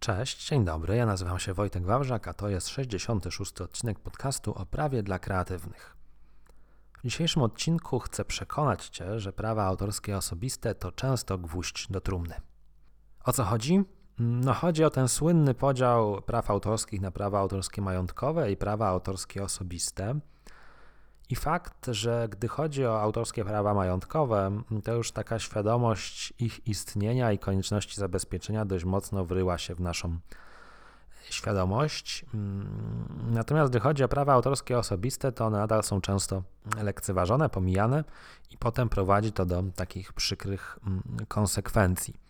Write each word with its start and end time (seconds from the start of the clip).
Cześć, 0.00 0.48
dzień 0.48 0.64
dobry. 0.64 0.96
Ja 0.96 1.06
nazywam 1.06 1.38
się 1.38 1.54
Wojtek 1.54 1.84
Wawrzak, 1.84 2.28
a 2.28 2.34
to 2.34 2.48
jest 2.48 2.68
66. 2.68 3.60
odcinek 3.60 3.98
podcastu 3.98 4.54
o 4.54 4.66
prawie 4.66 5.02
dla 5.02 5.18
kreatywnych. 5.18 5.96
W 6.98 7.02
dzisiejszym 7.02 7.42
odcinku 7.42 7.98
chcę 7.98 8.24
przekonać 8.24 8.88
Cię, 8.88 9.20
że 9.20 9.32
prawa 9.32 9.64
autorskie 9.64 10.16
osobiste 10.16 10.74
to 10.74 10.92
często 10.92 11.38
gwóźdź 11.38 11.86
do 11.90 12.00
trumny. 12.00 12.34
O 13.24 13.32
co 13.32 13.44
chodzi? 13.44 13.82
No 14.18 14.54
chodzi 14.54 14.84
o 14.84 14.90
ten 14.90 15.08
słynny 15.08 15.54
podział 15.54 16.22
praw 16.22 16.50
autorskich 16.50 17.00
na 17.00 17.10
prawa 17.10 17.38
autorskie 17.38 17.82
majątkowe 17.82 18.52
i 18.52 18.56
prawa 18.56 18.88
autorskie 18.88 19.42
osobiste. 19.42 20.20
I 21.30 21.36
fakt, 21.36 21.86
że 21.86 22.28
gdy 22.30 22.48
chodzi 22.48 22.86
o 22.86 23.00
autorskie 23.00 23.44
prawa 23.44 23.74
majątkowe, 23.74 24.62
to 24.84 24.94
już 24.94 25.12
taka 25.12 25.38
świadomość 25.38 26.32
ich 26.38 26.66
istnienia 26.66 27.32
i 27.32 27.38
konieczności 27.38 28.00
zabezpieczenia 28.00 28.64
dość 28.64 28.84
mocno 28.84 29.24
wryła 29.24 29.58
się 29.58 29.74
w 29.74 29.80
naszą 29.80 30.18
świadomość. 31.30 32.24
Natomiast 33.30 33.70
gdy 33.70 33.80
chodzi 33.80 34.04
o 34.04 34.08
prawa 34.08 34.32
autorskie 34.32 34.78
osobiste, 34.78 35.32
to 35.32 35.46
one 35.46 35.58
nadal 35.58 35.82
są 35.82 36.00
często 36.00 36.42
lekceważone, 36.82 37.48
pomijane 37.48 38.04
i 38.50 38.58
potem 38.58 38.88
prowadzi 38.88 39.32
to 39.32 39.46
do 39.46 39.62
takich 39.76 40.12
przykrych 40.12 40.78
konsekwencji. 41.28 42.29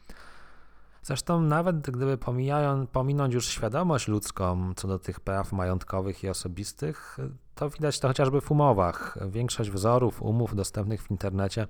Zresztą 1.03 1.41
nawet 1.41 1.91
gdyby 1.91 2.19
pomijają, 2.19 2.87
pominąć 2.87 3.35
już 3.35 3.47
świadomość 3.47 4.09
ludzką 4.09 4.73
co 4.77 4.89
do 4.89 4.99
tych 4.99 5.21
praw 5.21 5.53
majątkowych 5.53 6.25
i 6.25 6.29
osobistych, 6.29 7.19
to 7.55 7.71
widać 7.71 8.01
to 8.01 8.09
chociażby 8.09 8.41
w 8.41 8.51
umowach. 8.51 9.19
Większość 9.31 9.71
wzorów 9.71 10.23
umów 10.23 10.55
dostępnych 10.55 11.03
w 11.03 11.11
internecie 11.11 11.67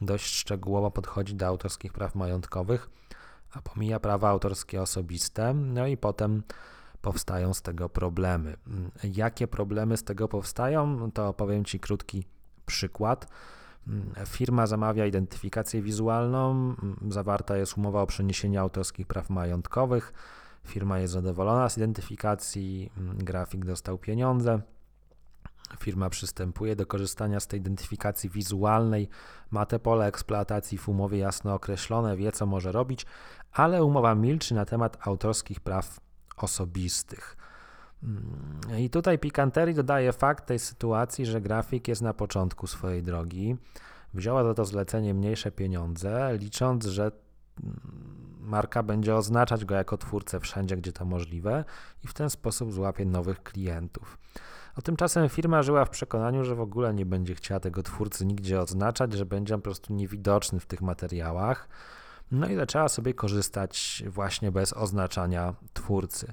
dość 0.00 0.34
szczegółowo 0.34 0.90
podchodzi 0.90 1.34
do 1.34 1.46
autorskich 1.46 1.92
praw 1.92 2.14
majątkowych, 2.14 2.90
a 3.52 3.62
pomija 3.62 4.00
prawa 4.00 4.28
autorskie 4.28 4.82
osobiste, 4.82 5.54
no 5.54 5.86
i 5.86 5.96
potem 5.96 6.42
powstają 7.02 7.54
z 7.54 7.62
tego 7.62 7.88
problemy. 7.88 8.56
Jakie 9.04 9.48
problemy 9.48 9.96
z 9.96 10.04
tego 10.04 10.28
powstają, 10.28 11.10
to 11.10 11.32
powiem 11.32 11.64
Ci 11.64 11.80
krótki 11.80 12.24
przykład. 12.66 13.26
Firma 14.26 14.66
zamawia 14.66 15.06
identyfikację 15.06 15.82
wizualną, 15.82 16.74
zawarta 17.08 17.56
jest 17.56 17.76
umowa 17.78 18.02
o 18.02 18.06
przeniesienie 18.06 18.60
autorskich 18.60 19.06
praw 19.06 19.30
majątkowych. 19.30 20.12
Firma 20.66 20.98
jest 20.98 21.12
zadowolona 21.12 21.68
z 21.68 21.76
identyfikacji, 21.76 22.92
grafik 23.14 23.64
dostał 23.64 23.98
pieniądze. 23.98 24.60
Firma 25.78 26.10
przystępuje 26.10 26.76
do 26.76 26.86
korzystania 26.86 27.40
z 27.40 27.46
tej 27.46 27.60
identyfikacji 27.60 28.30
wizualnej, 28.30 29.08
ma 29.50 29.66
te 29.66 29.78
pole 29.78 30.06
eksploatacji 30.06 30.78
w 30.78 30.88
umowie 30.88 31.18
jasno 31.18 31.54
określone, 31.54 32.16
wie 32.16 32.32
co 32.32 32.46
może 32.46 32.72
robić, 32.72 33.06
ale 33.52 33.84
umowa 33.84 34.14
milczy 34.14 34.54
na 34.54 34.64
temat 34.64 34.98
autorskich 35.00 35.60
praw 35.60 36.00
osobistych. 36.36 37.36
I 38.78 38.90
tutaj 38.90 39.18
pikanterii 39.18 39.74
dodaje 39.74 40.12
fakt 40.12 40.46
tej 40.46 40.58
sytuacji, 40.58 41.26
że 41.26 41.40
grafik 41.40 41.88
jest 41.88 42.02
na 42.02 42.14
początku 42.14 42.66
swojej 42.66 43.02
drogi. 43.02 43.56
Wzięła 44.14 44.44
za 44.44 44.54
to 44.54 44.64
zlecenie 44.64 45.14
mniejsze 45.14 45.52
pieniądze, 45.52 46.36
licząc, 46.38 46.86
że 46.86 47.12
marka 48.40 48.82
będzie 48.82 49.16
oznaczać 49.16 49.64
go 49.64 49.74
jako 49.74 49.98
twórcę 49.98 50.40
wszędzie, 50.40 50.76
gdzie 50.76 50.92
to 50.92 51.04
możliwe 51.04 51.64
i 52.04 52.08
w 52.08 52.14
ten 52.14 52.30
sposób 52.30 52.72
złapie 52.72 53.06
nowych 53.06 53.42
klientów. 53.42 54.18
A 54.74 54.82
tymczasem 54.82 55.28
firma 55.28 55.62
żyła 55.62 55.84
w 55.84 55.90
przekonaniu, 55.90 56.44
że 56.44 56.54
w 56.54 56.60
ogóle 56.60 56.94
nie 56.94 57.06
będzie 57.06 57.34
chciała 57.34 57.60
tego 57.60 57.82
twórcy 57.82 58.26
nigdzie 58.26 58.60
oznaczać, 58.60 59.12
że 59.12 59.26
będzie 59.26 59.54
on 59.54 59.60
po 59.60 59.64
prostu 59.64 59.94
niewidoczny 59.94 60.60
w 60.60 60.66
tych 60.66 60.80
materiałach. 60.80 61.68
No 62.30 62.48
i 62.48 62.56
zaczęła 62.56 62.88
sobie 62.88 63.14
korzystać 63.14 64.02
właśnie 64.06 64.52
bez 64.52 64.72
oznaczania 64.72 65.54
twórcy. 65.72 66.32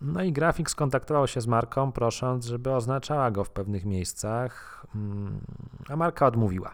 No 0.00 0.22
i 0.22 0.32
grafik 0.32 0.70
skontaktował 0.70 1.26
się 1.26 1.40
z 1.40 1.46
marką, 1.46 1.92
prosząc, 1.92 2.46
żeby 2.46 2.72
oznaczała 2.72 3.30
go 3.30 3.44
w 3.44 3.50
pewnych 3.50 3.84
miejscach, 3.84 4.86
mm, 4.94 5.40
a 5.88 5.96
marka 5.96 6.26
odmówiła. 6.26 6.72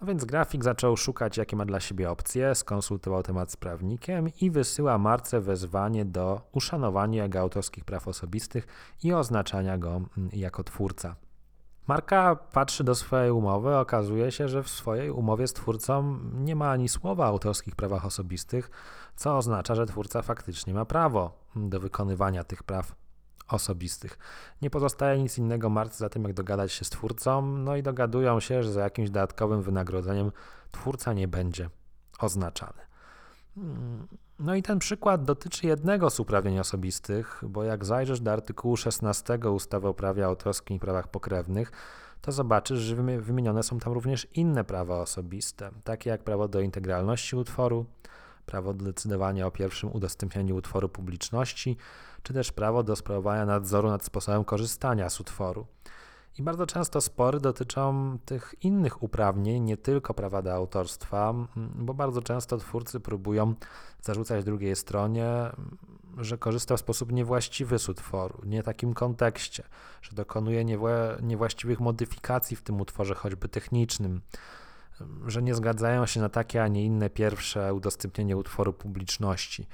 No 0.00 0.06
więc 0.06 0.24
grafik 0.24 0.64
zaczął 0.64 0.96
szukać, 0.96 1.36
jakie 1.36 1.56
ma 1.56 1.64
dla 1.64 1.80
siebie 1.80 2.10
opcje, 2.10 2.54
skonsultował 2.54 3.22
temat 3.22 3.52
z 3.52 3.56
prawnikiem 3.56 4.28
i 4.40 4.50
wysyła 4.50 4.98
marce 4.98 5.40
wezwanie 5.40 6.04
do 6.04 6.40
uszanowania 6.52 7.22
jego 7.22 7.40
autorskich 7.40 7.84
praw 7.84 8.08
osobistych 8.08 8.66
i 9.02 9.12
oznaczania 9.12 9.78
go 9.78 9.90
mm, 9.90 10.30
jako 10.32 10.64
twórca. 10.64 11.16
Marka 11.86 12.36
patrzy 12.36 12.84
do 12.84 12.94
swojej 12.94 13.30
umowy, 13.30 13.76
okazuje 13.76 14.32
się, 14.32 14.48
że 14.48 14.62
w 14.62 14.68
swojej 14.68 15.10
umowie 15.10 15.46
z 15.46 15.52
twórcą 15.52 16.18
nie 16.32 16.56
ma 16.56 16.70
ani 16.70 16.88
słowa 16.88 17.24
o 17.24 17.28
autorskich 17.28 17.76
prawach 17.76 18.06
osobistych, 18.06 18.70
co 19.16 19.36
oznacza, 19.36 19.74
że 19.74 19.86
twórca 19.86 20.22
faktycznie 20.22 20.74
ma 20.74 20.84
prawo 20.84 21.38
do 21.56 21.80
wykonywania 21.80 22.44
tych 22.44 22.62
praw 22.62 22.94
osobistych. 23.48 24.18
Nie 24.62 24.70
pozostaje 24.70 25.22
nic 25.22 25.38
innego 25.38 25.70
marce 25.70 25.98
za 25.98 26.08
tym, 26.08 26.22
jak 26.22 26.32
dogadać 26.32 26.72
się 26.72 26.84
z 26.84 26.90
twórcą, 26.90 27.42
no 27.42 27.76
i 27.76 27.82
dogadują 27.82 28.40
się, 28.40 28.62
że 28.62 28.72
za 28.72 28.80
jakimś 28.80 29.10
dodatkowym 29.10 29.62
wynagrodzeniem 29.62 30.32
twórca 30.72 31.12
nie 31.12 31.28
będzie 31.28 31.70
oznaczany. 32.18 32.80
No 34.38 34.54
i 34.54 34.62
ten 34.62 34.78
przykład 34.78 35.24
dotyczy 35.24 35.66
jednego 35.66 36.10
z 36.10 36.20
uprawnień 36.20 36.58
osobistych, 36.58 37.42
bo 37.48 37.64
jak 37.64 37.84
zajrzysz 37.84 38.20
do 38.20 38.32
artykułu 38.32 38.76
16 38.76 39.38
ustawy 39.38 39.88
o 39.88 39.94
prawie 39.94 40.26
autorskim 40.26 40.76
i 40.76 40.80
prawach 40.80 41.08
pokrewnych, 41.08 41.72
to 42.20 42.32
zobaczysz, 42.32 42.78
że 42.78 42.96
wymienione 42.96 43.62
są 43.62 43.78
tam 43.78 43.92
również 43.92 44.26
inne 44.34 44.64
prawa 44.64 45.00
osobiste, 45.00 45.70
takie 45.84 46.10
jak 46.10 46.24
prawo 46.24 46.48
do 46.48 46.60
integralności 46.60 47.36
utworu, 47.36 47.86
prawo 48.46 48.74
do 48.74 48.84
decydowania 48.84 49.46
o 49.46 49.50
pierwszym 49.50 49.92
udostępnieniu 49.92 50.56
utworu 50.56 50.88
publiczności, 50.88 51.76
czy 52.22 52.32
też 52.32 52.52
prawo 52.52 52.82
do 52.82 52.96
sprawowania 52.96 53.46
nadzoru 53.46 53.88
nad 53.88 54.04
sposobem 54.04 54.44
korzystania 54.44 55.10
z 55.10 55.20
utworu. 55.20 55.66
I 56.38 56.42
bardzo 56.42 56.66
często 56.66 57.00
spory 57.00 57.40
dotyczą 57.40 58.18
tych 58.24 58.54
innych 58.62 59.02
uprawnień, 59.02 59.62
nie 59.62 59.76
tylko 59.76 60.14
prawa 60.14 60.42
do 60.42 60.54
autorstwa, 60.54 61.34
bo 61.56 61.94
bardzo 61.94 62.22
często 62.22 62.58
twórcy 62.58 63.00
próbują 63.00 63.54
zarzucać 64.02 64.44
drugiej 64.44 64.76
stronie, 64.76 65.26
że 66.16 66.38
korzysta 66.38 66.76
w 66.76 66.80
sposób 66.80 67.12
niewłaściwy 67.12 67.78
z 67.78 67.88
utworu, 67.88 68.42
nie 68.44 68.62
takim 68.62 68.94
kontekście, 68.94 69.62
że 70.02 70.12
dokonuje 70.12 70.64
niewłaściwych 71.22 71.80
modyfikacji 71.80 72.56
w 72.56 72.62
tym 72.62 72.80
utworze, 72.80 73.14
choćby 73.14 73.48
technicznym, 73.48 74.20
że 75.26 75.42
nie 75.42 75.54
zgadzają 75.54 76.06
się 76.06 76.20
na 76.20 76.28
takie, 76.28 76.62
a 76.62 76.68
nie 76.68 76.84
inne 76.84 77.10
pierwsze 77.10 77.74
udostępnienie 77.74 78.36
utworu 78.36 78.72
publiczności. 78.72 79.66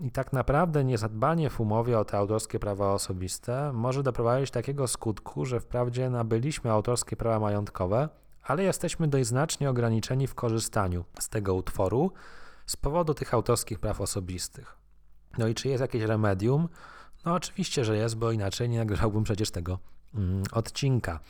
I 0.00 0.10
tak 0.10 0.32
naprawdę 0.32 0.84
niezadbanie 0.84 1.50
w 1.50 1.60
umowie 1.60 1.98
o 1.98 2.04
te 2.04 2.16
autorskie 2.16 2.58
prawa 2.58 2.92
osobiste 2.92 3.72
może 3.72 4.02
doprowadzić 4.02 4.50
do 4.50 4.54
takiego 4.54 4.88
skutku, 4.88 5.46
że 5.46 5.60
wprawdzie 5.60 6.10
nabyliśmy 6.10 6.70
autorskie 6.70 7.16
prawa 7.16 7.40
majątkowe, 7.40 8.08
ale 8.42 8.62
jesteśmy 8.62 9.08
dość 9.08 9.26
znacznie 9.26 9.70
ograniczeni 9.70 10.26
w 10.26 10.34
korzystaniu 10.34 11.04
z 11.18 11.28
tego 11.28 11.54
utworu 11.54 12.12
z 12.66 12.76
powodu 12.76 13.14
tych 13.14 13.34
autorskich 13.34 13.78
praw 13.78 14.00
osobistych. 14.00 14.76
No 15.38 15.48
i 15.48 15.54
czy 15.54 15.68
jest 15.68 15.80
jakieś 15.80 16.02
remedium? 16.02 16.68
No 17.24 17.34
oczywiście, 17.34 17.84
że 17.84 17.96
jest, 17.96 18.16
bo 18.16 18.32
inaczej 18.32 18.68
nie 18.68 18.78
nagrałbym 18.78 19.24
przecież 19.24 19.50
tego 19.50 19.78
mm, 20.14 20.42
odcinka. 20.52 21.20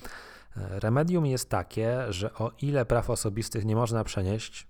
Remedium 0.56 1.26
jest 1.26 1.50
takie, 1.50 2.12
że 2.12 2.34
o 2.34 2.50
ile 2.62 2.84
praw 2.84 3.10
osobistych 3.10 3.64
nie 3.64 3.76
można 3.76 4.04
przenieść, 4.04 4.66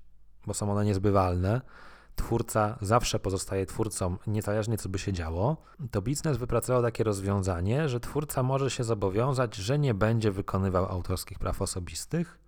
bo 0.47 0.55
są 0.55 0.73
one 0.73 0.85
niezbywalne, 0.85 1.61
twórca 2.21 2.79
zawsze 2.81 3.19
pozostaje 3.19 3.67
twórcą, 3.67 4.17
niezależnie 4.27 4.79
co 4.79 4.89
by 4.89 4.99
się 4.99 5.13
działo, 5.13 5.57
to 5.91 6.03
biznes 6.03 6.37
wypracował 6.37 6.83
takie 6.83 7.05
rozwiązanie, 7.05 7.89
że 7.89 8.01
twórca 8.01 8.43
może 8.43 8.71
się 8.71 8.85
zobowiązać, 8.85 9.57
że 9.57 9.79
nie 9.79 9.95
będzie 9.95 10.31
wykonywał 10.31 10.87
autorskich 10.87 11.39
praw 11.39 11.63
osobistych, 11.63 12.39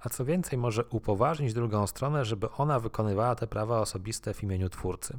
a 0.00 0.08
co 0.08 0.24
więcej, 0.24 0.58
może 0.58 0.84
upoważnić 0.84 1.54
drugą 1.54 1.86
stronę, 1.86 2.24
żeby 2.24 2.50
ona 2.50 2.80
wykonywała 2.80 3.34
te 3.34 3.46
prawa 3.46 3.80
osobiste 3.80 4.34
w 4.34 4.42
imieniu 4.42 4.68
twórcy. 4.68 5.18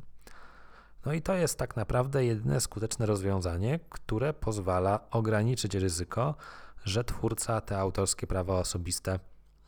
No 1.06 1.14
i 1.14 1.22
to 1.22 1.34
jest 1.34 1.60
tak 1.60 1.76
naprawdę 1.76 2.26
jedyne 2.26 2.62
skuteczne 2.62 3.06
rozwiązanie, 3.06 3.80
które 3.90 4.34
pozwala 4.34 5.00
ograniczyć 5.12 5.76
ryzyko, 5.76 6.36
że 6.84 7.04
twórca 7.04 7.62
te 7.62 7.78
autorskie 7.78 8.28
prawa 8.28 8.60
osobiste 8.60 9.20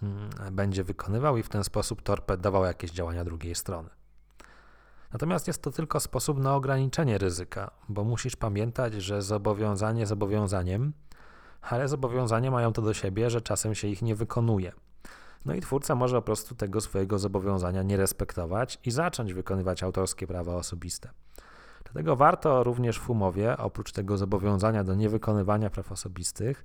mm, 0.04 0.30
będzie 0.52 0.84
wykonywał 0.84 1.38
i 1.38 1.44
w 1.44 1.50
ten 1.50 1.64
sposób 1.64 2.02
torpedował 2.02 2.64
jakieś 2.64 2.92
działania 2.92 3.24
drugiej 3.24 3.56
strony. 3.56 3.90
Natomiast 5.16 5.48
jest 5.48 5.62
to 5.62 5.72
tylko 5.72 6.00
sposób 6.00 6.40
na 6.40 6.56
ograniczenie 6.56 7.18
ryzyka, 7.18 7.72
bo 7.90 8.04
musisz 8.04 8.36
pamiętać, 8.36 8.94
że 8.94 9.22
zobowiązanie 9.22 10.06
zobowiązaniem, 10.06 10.94
ale 11.62 11.88
zobowiązania 11.88 12.52
mają 12.52 12.74
to 12.74 12.82
do 12.82 12.94
siebie, 12.94 13.30
że 13.30 13.42
czasem 13.42 13.76
się 13.76 13.88
ich 13.88 14.02
nie 14.02 14.16
wykonuje. 14.16 14.72
No 15.46 15.54
i 15.54 15.62
twórca 15.62 15.96
może 15.96 16.16
po 16.16 16.22
prostu 16.22 16.56
tego 16.56 16.82
swojego 16.82 17.20
zobowiązania 17.20 17.84
nie 17.84 17.98
respektować 17.98 18.80
i 18.86 18.92
zacząć 18.92 19.34
wykonywać 19.34 19.84
autorskie 19.84 20.28
prawa 20.28 20.56
osobiste. 20.56 21.10
Dlatego 21.84 22.16
warto 22.16 22.64
również 22.64 23.00
w 23.00 23.10
umowie, 23.10 23.58
oprócz 23.58 23.92
tego 23.92 24.18
zobowiązania 24.18 24.84
do 24.84 24.96
niewykonywania 24.96 25.70
praw 25.70 25.92
osobistych, 25.92 26.64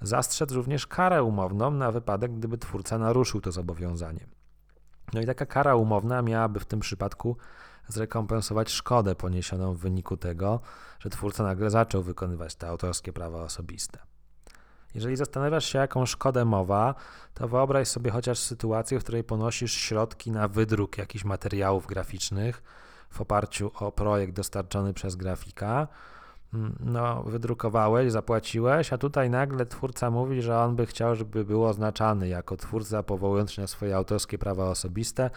zastrzec 0.00 0.52
również 0.52 0.86
karę 0.86 1.22
umowną 1.22 1.70
na 1.70 1.92
wypadek, 1.92 2.34
gdyby 2.34 2.58
twórca 2.58 2.98
naruszył 2.98 3.40
to 3.40 3.52
zobowiązanie. 3.52 4.26
No 5.12 5.20
i 5.20 5.26
taka 5.26 5.46
kara 5.46 5.74
umowna 5.74 6.22
miałaby 6.22 6.60
w 6.60 6.64
tym 6.64 6.80
przypadku 6.80 7.36
zrekompensować 7.88 8.70
szkodę 8.70 9.14
poniesioną 9.14 9.74
w 9.74 9.78
wyniku 9.78 10.16
tego, 10.16 10.60
że 11.00 11.10
twórca 11.10 11.42
nagle 11.42 11.70
zaczął 11.70 12.02
wykonywać 12.02 12.54
te 12.54 12.68
autorskie 12.68 13.12
prawa 13.12 13.42
osobiste. 13.42 13.98
Jeżeli 14.94 15.16
zastanawiasz 15.16 15.64
się, 15.64 15.78
jaką 15.78 16.06
szkodę 16.06 16.44
mowa, 16.44 16.94
to 17.34 17.48
wyobraź 17.48 17.88
sobie 17.88 18.10
chociaż 18.10 18.38
sytuację, 18.38 19.00
w 19.00 19.02
której 19.02 19.24
ponosisz 19.24 19.72
środki 19.72 20.30
na 20.30 20.48
wydruk 20.48 20.98
jakichś 20.98 21.24
materiałów 21.24 21.86
graficznych 21.86 22.62
w 23.10 23.20
oparciu 23.20 23.70
o 23.74 23.92
projekt 23.92 24.32
dostarczony 24.32 24.94
przez 24.94 25.16
grafika. 25.16 25.88
No, 26.80 27.22
wydrukowałeś, 27.22 28.12
zapłaciłeś, 28.12 28.92
a 28.92 28.98
tutaj 28.98 29.30
nagle 29.30 29.66
twórca 29.66 30.10
mówi, 30.10 30.42
że 30.42 30.58
on 30.58 30.76
by 30.76 30.86
chciał, 30.86 31.14
żeby 31.14 31.44
był 31.44 31.64
oznaczany 31.64 32.28
jako 32.28 32.56
twórca, 32.56 33.02
powołując 33.02 33.52
się 33.52 33.62
na 33.62 33.68
swoje 33.68 33.96
autorskie 33.96 34.38
prawa 34.38 34.64
osobiste, 34.70 35.30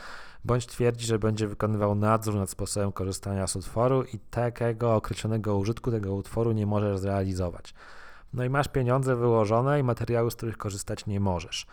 bądź 0.46 0.66
twierdzi, 0.66 1.06
że 1.06 1.20
będzie 1.20 1.48
wykonywał 1.48 1.96
nadzór 1.96 2.36
nad 2.36 2.50
sposobem 2.50 2.92
korzystania 2.92 3.48
z 3.48 3.56
utworu 3.56 4.04
i 4.04 4.20
takiego 4.20 4.96
określonego 4.96 5.58
użytku 5.58 5.92
tego 5.92 6.14
utworu 6.14 6.52
nie 6.52 6.66
możesz 6.66 6.98
zrealizować. 6.98 7.74
No 8.34 8.44
i 8.44 8.50
masz 8.50 8.68
pieniądze 8.68 9.16
wyłożone 9.16 9.80
i 9.80 9.84
materiały, 9.84 10.32
z 10.32 10.36
których 10.36 10.58
korzystać 10.58 11.06
nie 11.06 11.20
możesz. 11.20 11.68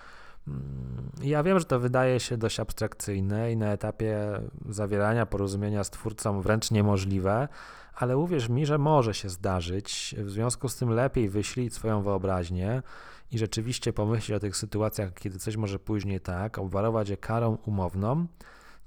Mm, 0.48 1.10
ja 1.22 1.42
wiem, 1.42 1.58
że 1.58 1.64
to 1.64 1.80
wydaje 1.80 2.20
się 2.20 2.36
dość 2.36 2.60
abstrakcyjne 2.60 3.52
i 3.52 3.56
na 3.56 3.66
etapie 3.66 4.40
zawierania 4.68 5.26
porozumienia 5.26 5.84
z 5.84 5.90
twórcą 5.90 6.40
wręcz 6.40 6.70
niemożliwe, 6.70 7.48
ale 7.94 8.16
uwierz 8.16 8.48
mi, 8.48 8.66
że 8.66 8.78
może 8.78 9.14
się 9.14 9.28
zdarzyć. 9.28 10.14
W 10.18 10.30
związku 10.30 10.68
z 10.68 10.76
tym 10.76 10.90
lepiej 10.90 11.28
wyślij 11.28 11.70
swoją 11.70 12.02
wyobraźnię 12.02 12.82
i 13.30 13.38
rzeczywiście 13.38 13.92
pomyśleć 13.92 14.36
o 14.36 14.40
tych 14.40 14.56
sytuacjach, 14.56 15.14
kiedy 15.14 15.38
coś 15.38 15.56
może 15.56 15.78
pójść 15.78 16.06
nie 16.06 16.20
tak, 16.20 16.58
obwarować 16.58 17.08
je 17.08 17.16
karą 17.16 17.58
umowną, 17.66 18.26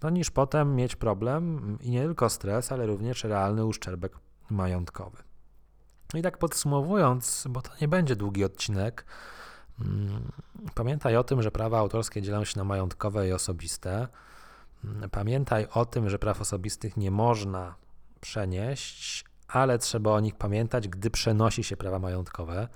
no 0.03 0.09
niż 0.09 0.31
potem 0.31 0.75
mieć 0.75 0.95
problem 0.95 1.77
i 1.81 1.91
nie 1.91 2.01
tylko 2.01 2.29
stres, 2.29 2.71
ale 2.71 2.85
również 2.85 3.23
realny 3.23 3.65
uszczerbek 3.65 4.13
majątkowy. 4.49 5.17
No 6.13 6.19
i 6.19 6.23
tak 6.23 6.37
podsumowując, 6.37 7.45
bo 7.49 7.61
to 7.61 7.71
nie 7.81 7.87
będzie 7.87 8.15
długi 8.15 8.43
odcinek, 8.43 9.05
pamiętaj 10.75 11.17
o 11.17 11.23
tym, 11.23 11.41
że 11.41 11.51
prawa 11.51 11.79
autorskie 11.79 12.21
dzielą 12.21 12.43
się 12.43 12.59
na 12.59 12.63
majątkowe 12.63 13.27
i 13.27 13.31
osobiste. 13.31 14.07
Pamiętaj 15.11 15.67
o 15.73 15.85
tym, 15.85 16.09
że 16.09 16.19
praw 16.19 16.41
osobistych 16.41 16.97
nie 16.97 17.11
można 17.11 17.75
przenieść, 18.21 19.25
ale 19.47 19.79
trzeba 19.79 20.11
o 20.11 20.19
nich 20.19 20.35
pamiętać, 20.35 20.87
gdy 20.87 21.09
przenosi 21.09 21.63
się 21.63 21.77
prawa 21.77 21.99
majątkowe. 21.99 22.67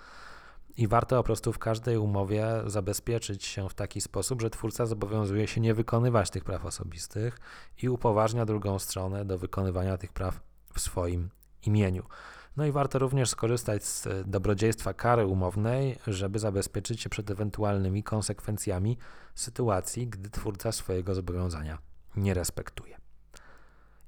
I 0.78 0.88
warto 0.88 1.18
po 1.18 1.24
prostu 1.24 1.54
w 1.54 1.60
każdej 1.60 1.98
umowie 1.98 2.48
zabezpieczyć 2.66 3.46
się 3.46 3.70
w 3.70 3.74
taki 3.74 4.02
sposób, 4.02 4.42
że 4.42 4.50
twórca 4.50 4.86
zobowiązuje 4.86 5.48
się 5.48 5.62
nie 5.62 5.74
wykonywać 5.74 6.30
tych 6.30 6.44
praw 6.44 6.66
osobistych 6.66 7.40
i 7.82 7.90
upoważnia 7.90 8.46
drugą 8.46 8.80
stronę 8.80 9.26
do 9.26 9.38
wykonywania 9.38 9.98
tych 9.98 10.14
praw 10.14 10.40
w 10.74 10.80
swoim 10.80 11.30
imieniu. 11.66 12.04
No 12.58 12.66
i 12.66 12.72
warto 12.72 13.00
również 13.00 13.30
skorzystać 13.30 13.86
z 13.86 14.08
e, 14.08 14.24
dobrodziejstwa 14.24 14.94
kary 14.94 15.26
umownej, 15.26 16.00
żeby 16.08 16.40
zabezpieczyć 16.40 17.02
się 17.02 17.10
przed 17.10 17.32
ewentualnymi 17.32 18.04
konsekwencjami 18.04 18.98
sytuacji, 19.36 20.08
gdy 20.08 20.30
twórca 20.30 20.72
swojego 20.72 21.16
zobowiązania 21.16 21.78
nie 22.16 22.34
respektuje. 22.34 22.98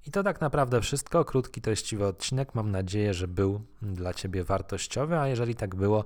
I 0.06 0.12
to 0.12 0.24
tak 0.24 0.42
naprawdę 0.42 0.82
wszystko. 0.82 1.26
Krótki, 1.26 1.62
treściwy 1.62 2.06
odcinek. 2.06 2.56
Mam 2.56 2.72
nadzieję, 2.72 3.14
że 3.14 3.28
był 3.28 3.62
dla 3.82 4.14
Ciebie 4.14 4.44
wartościowy, 4.44 5.18
a 5.18 5.28
jeżeli 5.28 5.56
tak 5.56 5.76
było, 5.76 6.06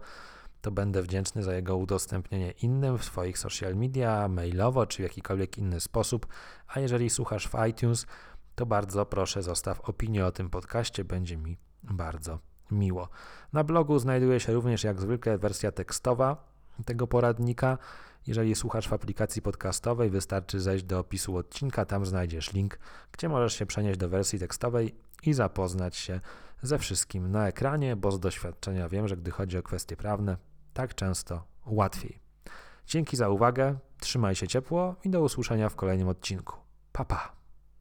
to 0.61 0.71
będę 0.71 1.01
wdzięczny 1.01 1.43
za 1.43 1.53
jego 1.55 1.77
udostępnienie 1.77 2.51
innym 2.51 2.97
w 2.97 3.05
swoich 3.05 3.37
social 3.37 3.75
media, 3.75 4.27
mailowo 4.27 4.85
czy 4.85 4.97
w 4.97 5.03
jakikolwiek 5.03 5.57
inny 5.57 5.79
sposób. 5.79 6.27
A 6.67 6.79
jeżeli 6.79 7.09
słuchasz 7.09 7.47
w 7.47 7.67
iTunes, 7.69 8.05
to 8.55 8.65
bardzo 8.65 9.05
proszę 9.05 9.43
zostaw 9.43 9.89
opinię 9.89 10.25
o 10.25 10.31
tym 10.31 10.49
podcaście, 10.49 11.03
będzie 11.03 11.37
mi 11.37 11.57
bardzo 11.83 12.39
miło. 12.71 13.09
Na 13.53 13.63
blogu 13.63 13.99
znajduje 13.99 14.39
się 14.39 14.53
również 14.53 14.83
jak 14.83 15.01
zwykle 15.01 15.37
wersja 15.37 15.71
tekstowa 15.71 16.51
tego 16.85 17.07
poradnika. 17.07 17.77
Jeżeli 18.27 18.55
słuchasz 18.55 18.87
w 18.87 18.93
aplikacji 18.93 19.41
podcastowej, 19.41 20.09
wystarczy 20.09 20.59
zejść 20.59 20.83
do 20.83 20.99
opisu 20.99 21.37
odcinka, 21.37 21.85
tam 21.85 22.05
znajdziesz 22.05 22.53
link, 22.53 22.79
gdzie 23.11 23.29
możesz 23.29 23.53
się 23.53 23.65
przenieść 23.65 23.99
do 23.99 24.09
wersji 24.09 24.39
tekstowej 24.39 24.95
i 25.23 25.33
zapoznać 25.33 25.95
się 25.95 26.19
ze 26.61 26.77
wszystkim 26.77 27.31
na 27.31 27.47
ekranie, 27.47 27.95
bo 27.95 28.11
z 28.11 28.19
doświadczenia 28.19 28.89
wiem, 28.89 29.07
że 29.07 29.17
gdy 29.17 29.31
chodzi 29.31 29.57
o 29.57 29.63
kwestie 29.63 29.97
prawne, 29.97 30.37
tak 30.73 30.95
często 30.95 31.43
łatwiej. 31.65 32.19
Dzięki 32.87 33.17
za 33.17 33.29
uwagę, 33.29 33.77
trzymaj 33.99 34.35
się 34.35 34.47
ciepło 34.47 34.95
i 35.03 35.09
do 35.09 35.21
usłyszenia 35.21 35.69
w 35.69 35.75
kolejnym 35.75 36.07
odcinku. 36.07 36.55
Pa 36.91 37.05
pa! 37.05 37.40